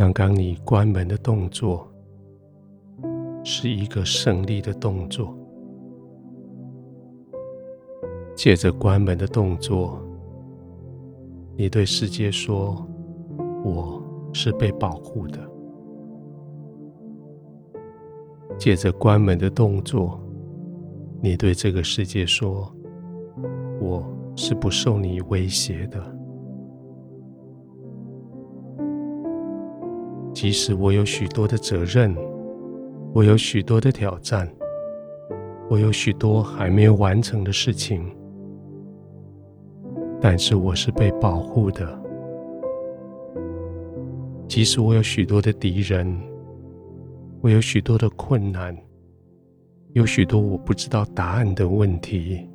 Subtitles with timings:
[0.00, 1.86] 刚刚你关门的动作
[3.44, 5.36] 是一个胜利的动作。
[8.34, 10.00] 借着关门的动作，
[11.54, 12.82] 你对世界说
[13.62, 15.38] ：“我是被保护的。”
[18.56, 20.18] 借着关门的动作，
[21.20, 22.74] 你对这个世界说
[23.78, 24.02] ：“我
[24.34, 26.02] 是不受你威胁的。”
[30.40, 32.16] 即使我有许多的责任，
[33.12, 34.50] 我有许多的挑战，
[35.68, 38.10] 我有许多还没有完成的事情。
[40.18, 41.86] 但是我是被保护的，
[44.48, 46.10] 即使我有许多的敌人，
[47.42, 48.74] 我有许多的困难，
[49.92, 52.48] 有许多我不知道答案的问题，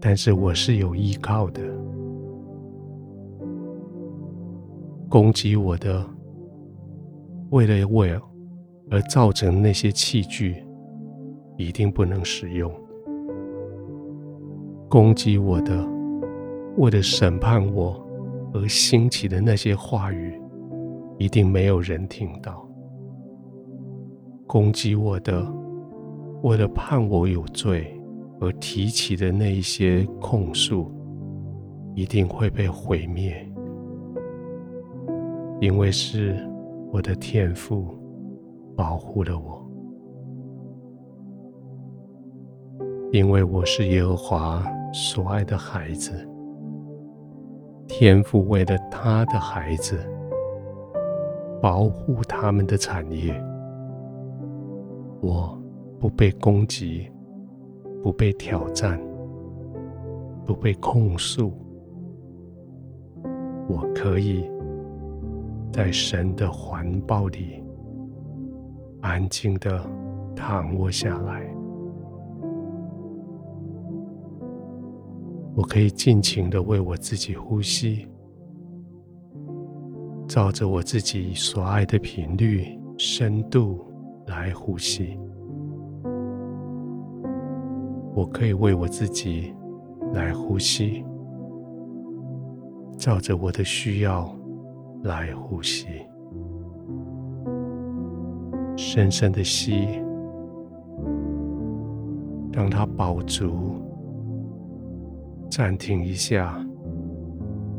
[0.00, 1.62] 但是我是有依靠的。
[5.12, 6.02] 攻击我的，
[7.50, 8.06] 为了我
[8.90, 10.64] 而造成那些器具，
[11.58, 12.72] 一定不能使用。
[14.88, 15.86] 攻击我的，
[16.78, 18.02] 为了审判我
[18.54, 20.40] 而兴起的那些话语，
[21.18, 22.66] 一定没有人听到。
[24.46, 25.46] 攻击我的，
[26.42, 28.00] 为了判我有罪
[28.40, 30.90] 而提起的那一些控诉，
[31.94, 33.46] 一定会被毁灭，
[35.62, 36.34] 因为是
[36.90, 37.86] 我的天父
[38.76, 39.64] 保护了我。
[43.12, 46.28] 因为我是耶和华所爱的孩子，
[47.86, 49.96] 天父为了他的孩子，
[51.60, 53.32] 保护他们的产业，
[55.20, 55.56] 我
[56.00, 57.08] 不被攻击，
[58.02, 59.00] 不被挑战，
[60.44, 61.52] 不被控诉，
[63.68, 64.44] 我可以
[65.72, 67.62] 在神的环抱里
[69.00, 69.84] 安静地
[70.36, 71.42] 躺卧下来。
[75.54, 78.06] 我可以尽情的为我自己呼吸，
[80.28, 83.84] 照着我自己所爱的频率、深度
[84.26, 85.18] 来呼吸。
[88.14, 89.54] 我可以为我自己
[90.12, 91.04] 来呼吸，
[92.98, 94.34] 照着我的需要
[95.02, 95.86] 来呼吸。
[98.76, 99.86] 深深的吸，
[102.52, 103.80] 让它饱足。
[105.50, 106.58] 暂停一下，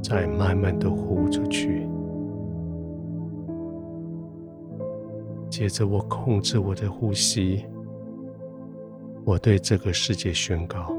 [0.03, 1.87] 再慢慢的呼出去。
[5.49, 7.65] 接着，我控制我的呼吸。
[9.25, 10.93] 我对这个世界宣告：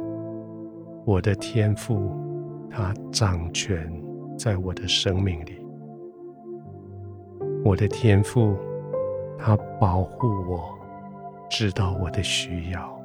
[1.05, 2.11] 我的天赋，
[2.71, 3.93] 它掌权
[4.37, 5.64] 在我的生命里。
[7.65, 8.59] 我的天父，
[9.39, 10.79] 他保护我，
[11.49, 13.03] 知道我的需要。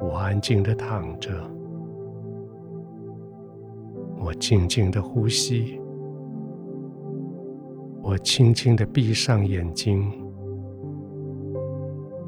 [0.00, 1.30] 我安静的躺着，
[4.18, 5.78] 我静静的呼吸，
[8.02, 10.10] 我轻轻的闭上眼睛，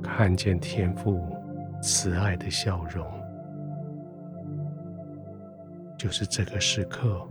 [0.03, 1.19] 看见天父
[1.81, 3.07] 慈爱的笑容，
[5.97, 7.27] 就是这个时刻，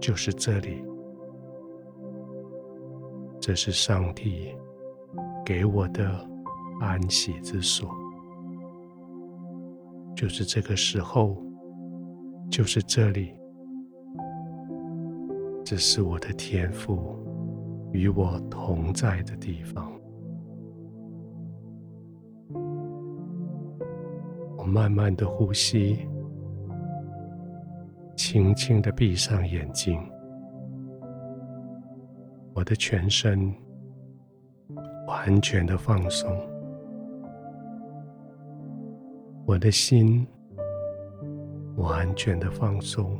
[0.00, 0.84] 就是这里，
[3.40, 4.54] 这是上帝
[5.44, 6.28] 给我的
[6.80, 7.88] 安息之所。
[10.14, 11.36] 就是这个时候，
[12.50, 13.34] 就是这里，
[15.64, 17.16] 这是我的天赋
[17.92, 19.92] 与我同在的地方。
[24.56, 26.08] 我慢慢的呼吸，
[28.28, 30.00] 轻轻的闭上眼睛，
[32.54, 33.54] 我的全身
[35.06, 36.28] 完全的放松。
[39.46, 40.26] 我的心
[41.76, 43.16] 完全的放松，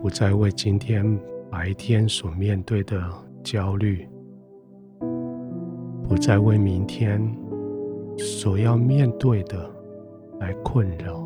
[0.00, 1.04] 不再为今天
[1.50, 2.98] 白天所面对的
[3.44, 4.08] 焦虑，
[6.08, 7.20] 不再为明天
[8.16, 9.70] 所要面对的
[10.40, 11.25] 来困扰。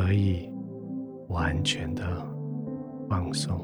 [0.00, 0.50] 可以
[1.28, 2.02] 完全的
[3.06, 3.60] 放松。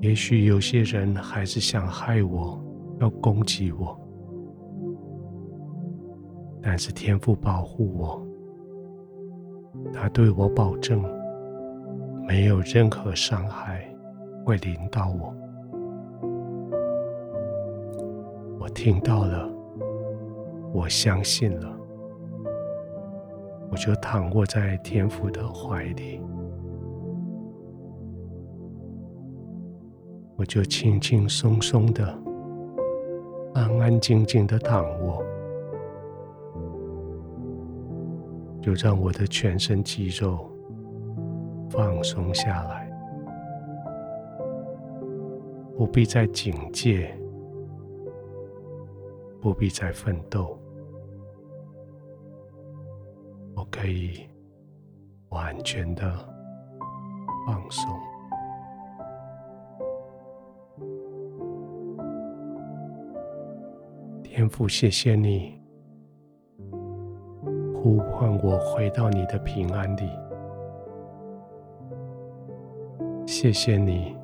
[0.00, 2.60] 也许有些人还是想害我，
[2.98, 3.96] 要攻击我，
[6.60, 8.26] 但是天父保护我，
[9.92, 11.02] 他对我保证，
[12.26, 13.88] 没有任何伤害
[14.44, 15.32] 会临到我。
[18.60, 19.48] 我听到了，
[20.78, 21.76] 我相信了，
[23.68, 26.22] 我就躺卧在天父的怀里，
[30.36, 32.06] 我就轻轻松松的、
[33.54, 35.20] 安安静静的躺卧，
[38.62, 40.48] 就让我的全身肌肉
[41.70, 42.88] 放松下来。
[45.76, 47.12] 不必再警戒，
[49.40, 50.56] 不必再奋斗，
[53.70, 54.26] 可以
[55.30, 56.10] 完全的
[57.46, 57.88] 放松。
[64.22, 65.60] 天父，谢谢你
[67.74, 70.08] 呼唤我回到你的平安里，
[73.26, 74.16] 谢谢你。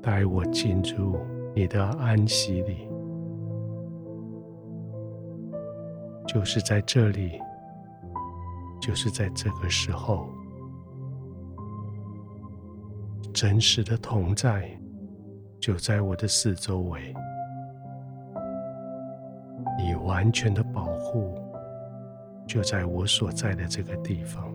[0.00, 1.18] 带我进入
[1.54, 2.88] 你的安息里，
[6.26, 7.32] 就是在这里，
[8.80, 10.28] 就是在这个时候，
[13.32, 14.70] 真实的同在
[15.60, 17.14] 就在我的四周围，
[19.78, 21.34] 你完全的保护
[22.46, 24.52] 就在我所在的这个地方。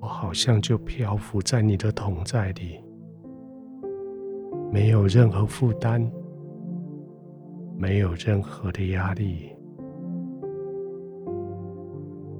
[0.00, 2.80] 我好像就漂浮在你的同在里，
[4.70, 6.08] 没有任何负担，
[7.76, 9.55] 没有任何的压力，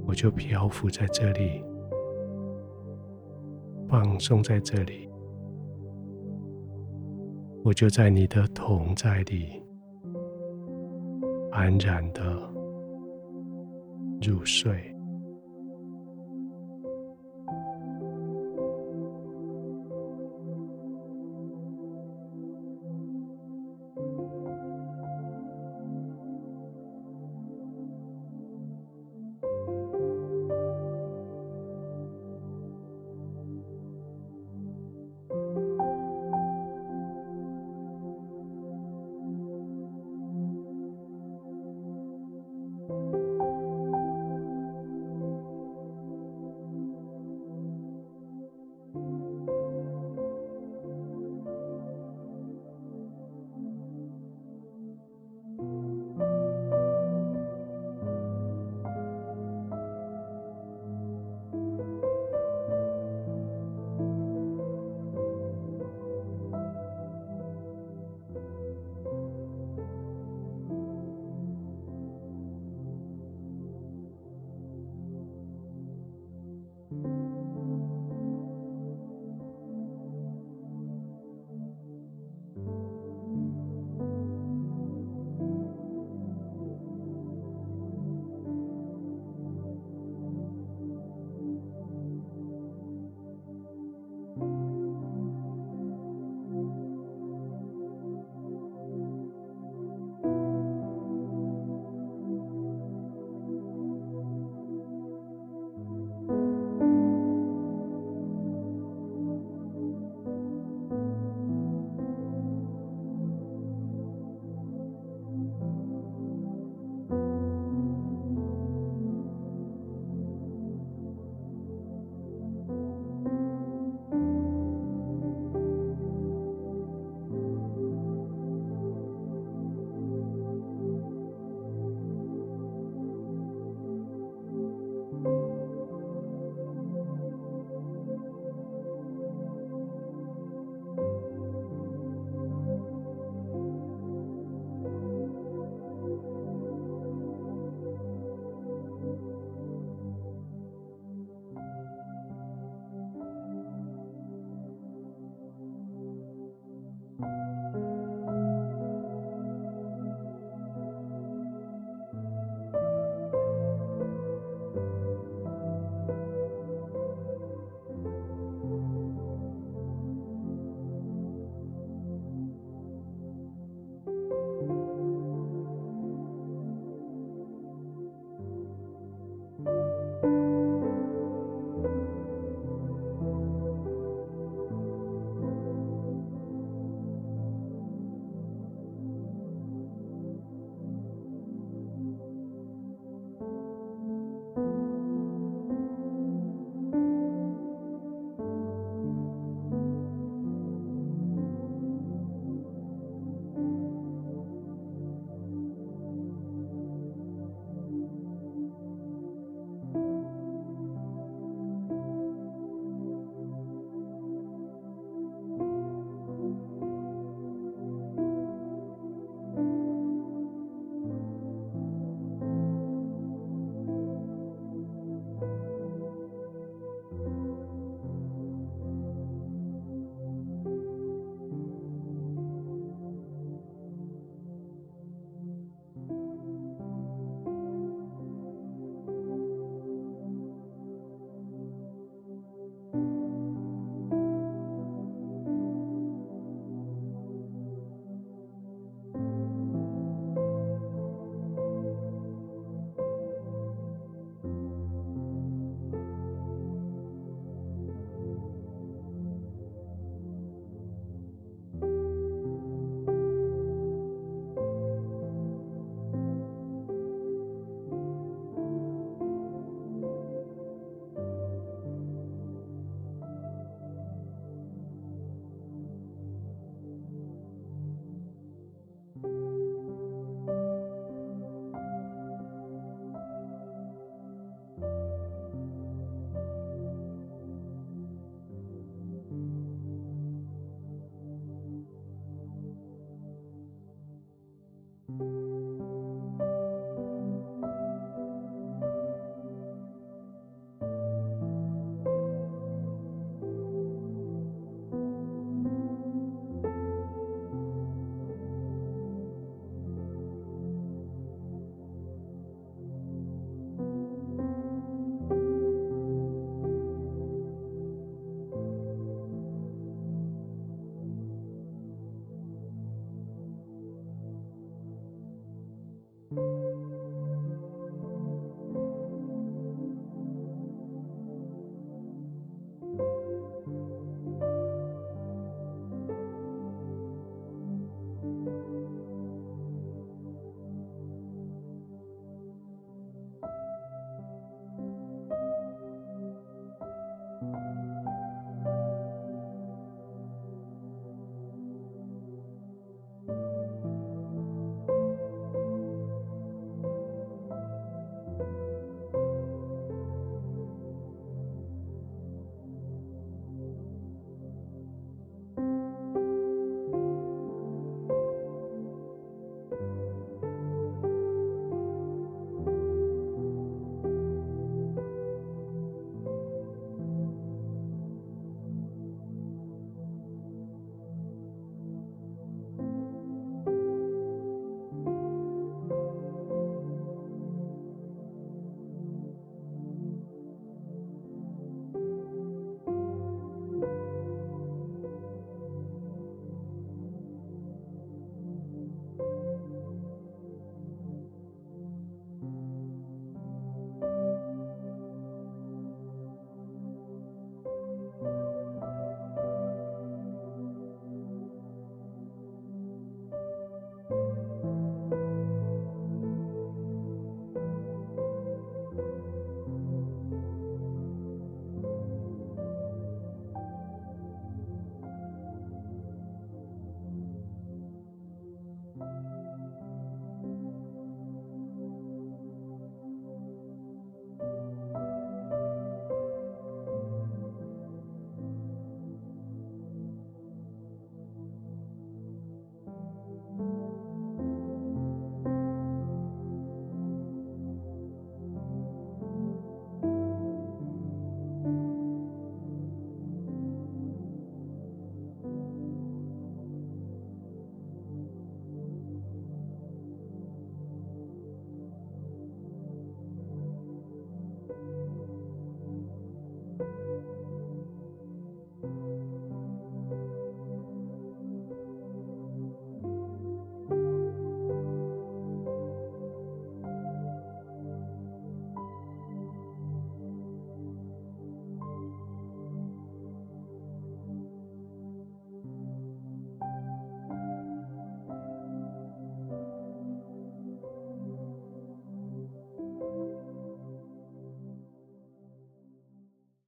[0.07, 1.63] 我就漂浮在这里，
[3.89, 5.09] 放松在这里，
[7.65, 9.63] 我就在你的同在里，
[11.51, 12.23] 安然的
[14.23, 14.96] 入睡。